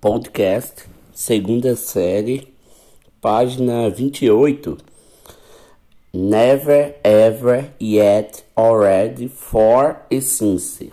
[0.00, 2.52] podcast, segunda série,
[3.20, 4.76] página 28.
[6.12, 10.90] Never, ever, yet, already, for e since.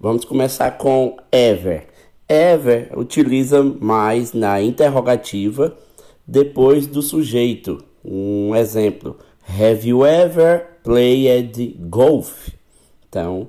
[0.00, 1.86] Vamos começar com ever.
[2.28, 5.76] Ever utiliza mais na interrogativa
[6.26, 7.84] depois do sujeito.
[8.04, 12.48] Um exemplo: Have you ever played golf?
[13.08, 13.48] Então,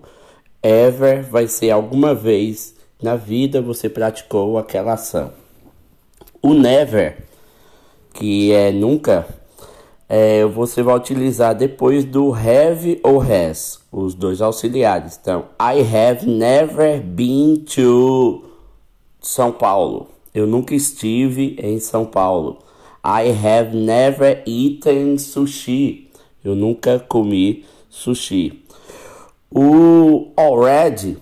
[0.61, 5.33] ever vai ser alguma vez na vida você praticou aquela ação.
[6.41, 7.17] O never,
[8.13, 9.27] que é nunca,
[10.07, 15.19] é, você vai utilizar depois do have ou has, os dois auxiliares.
[15.21, 18.45] Então, I have never been to
[19.21, 20.07] São Paulo.
[20.33, 22.59] Eu nunca estive em São Paulo.
[23.05, 26.09] I have never eaten sushi.
[26.43, 28.63] Eu nunca comi sushi.
[29.51, 31.17] O already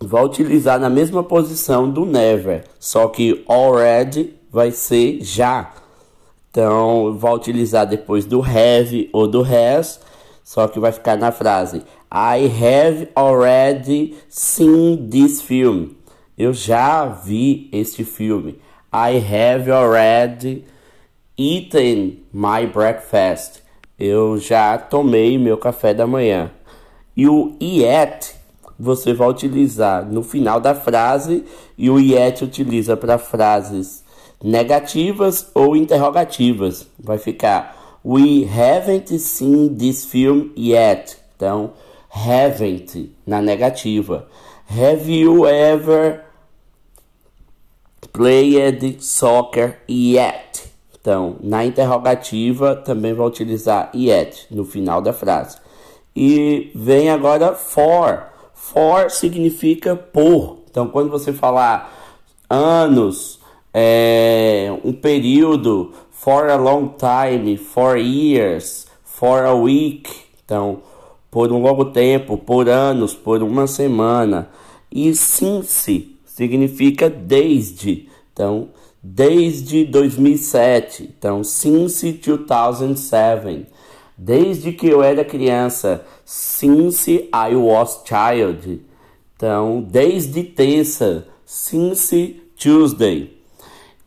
[0.00, 5.72] vai utilizar na mesma posição do never, só que already vai ser já.
[6.50, 10.00] Então, vai utilizar depois do have ou do has,
[10.42, 15.90] só que vai ficar na frase I have already seen this film.
[16.38, 18.60] Eu já vi este filme.
[18.92, 20.64] I have already
[21.36, 23.62] eaten my breakfast.
[23.98, 26.50] Eu já tomei meu café da manhã.
[27.16, 28.34] E o yet
[28.78, 31.44] você vai utilizar no final da frase
[31.76, 34.04] e o yet utiliza para frases
[34.42, 36.86] negativas ou interrogativas.
[36.98, 41.16] Vai ficar We haven't seen this film yet.
[41.34, 41.72] Então,
[42.08, 44.28] haven't na negativa.
[44.68, 46.24] Have you ever
[48.12, 50.70] played soccer yet?
[51.00, 55.58] Então, na interrogativa também vai utilizar yet no final da frase.
[56.14, 58.35] E vem agora for.
[58.56, 60.64] For significa por.
[60.68, 61.92] Então, quando você falar
[62.50, 63.38] anos,
[63.72, 70.10] é, um período, for a long time, for years, for a week.
[70.44, 70.82] Então,
[71.30, 74.48] por um longo tempo, por anos, por uma semana.
[74.90, 78.08] E since significa desde.
[78.32, 78.70] Então,
[79.02, 81.14] desde 2007.
[81.16, 83.66] Então, since 2007.
[84.16, 88.80] Desde que eu era criança, since I was child.
[89.36, 93.36] Então, desde terça, since Tuesday.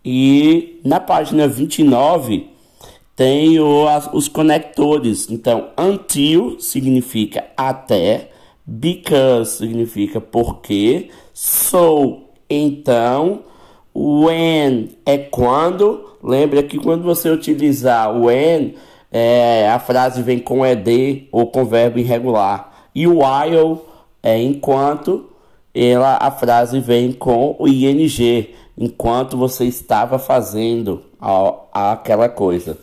[0.03, 2.49] E na página 29
[3.15, 5.29] tem o, as, os conectores.
[5.29, 8.31] Então, until significa até,
[8.65, 13.43] because significa porque, so então,
[13.93, 16.17] when é quando.
[16.23, 18.75] Lembra que quando você utilizar when
[19.11, 22.71] é, a frase vem com ed ou com verbo irregular.
[22.93, 23.79] E o while
[24.21, 25.29] é enquanto
[25.73, 32.77] ela, a frase vem com o ing, enquanto você estava fazendo a, aquela coisa.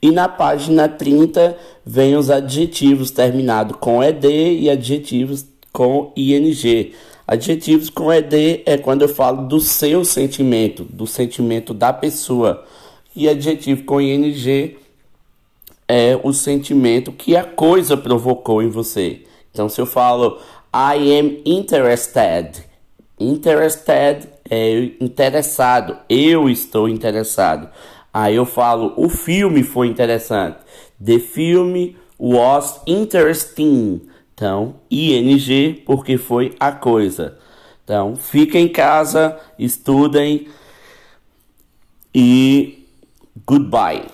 [0.00, 6.92] E na página 30 vem os adjetivos terminados com ed e adjetivos com ing.
[7.26, 12.64] Adjetivos com ed é quando eu falo do seu sentimento, do sentimento da pessoa
[13.14, 14.76] e adjetivo com ing
[15.86, 19.22] é o sentimento que a coisa provocou em você.
[19.50, 20.38] Então, se eu falo
[20.74, 22.64] I am interested,
[23.18, 27.68] interested é interessado, eu estou interessado.
[28.12, 30.58] Aí eu falo o filme foi interessante.
[31.04, 34.02] The film was interesting.
[34.34, 37.38] Então, ing porque foi a coisa.
[37.84, 40.48] Então, fiquem em casa, estudem
[42.14, 42.83] e
[43.46, 44.13] Goodbye.